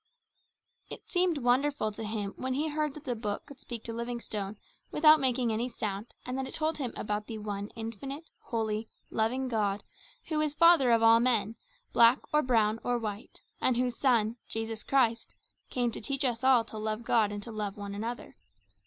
It 0.89 1.07
seemed 1.07 1.37
wonderful 1.37 1.91
to 1.91 2.03
him 2.03 2.33
when 2.35 2.55
he 2.55 2.69
heard 2.69 2.95
that 2.95 3.03
that 3.03 3.21
book 3.21 3.45
could 3.45 3.59
speak 3.59 3.83
to 3.83 3.93
Livingstone 3.93 4.57
without 4.89 5.19
making 5.19 5.53
any 5.53 5.69
sound 5.69 6.15
and 6.25 6.35
that 6.39 6.47
it 6.47 6.55
told 6.55 6.79
him 6.79 6.91
about 6.97 7.27
the 7.27 7.37
One 7.37 7.67
Infinite, 7.75 8.31
Holy, 8.39 8.87
Loving 9.11 9.47
God, 9.47 9.83
Who 10.29 10.41
is 10.41 10.55
Father 10.55 10.89
of 10.89 11.03
all 11.03 11.19
men, 11.19 11.55
black 11.93 12.17
or 12.33 12.41
brown 12.41 12.79
or 12.83 12.97
white, 12.97 13.43
and 13.61 13.77
Whose 13.77 13.95
Son, 13.95 14.37
Jesus 14.47 14.83
Christ, 14.83 15.35
came 15.69 15.91
to 15.91 16.01
teach 16.01 16.25
us 16.25 16.43
all 16.43 16.65
to 16.65 16.79
love 16.79 17.03
God 17.03 17.31
and 17.31 17.43
to 17.43 17.51
love 17.51 17.77
one 17.77 17.93
another. 17.93 18.33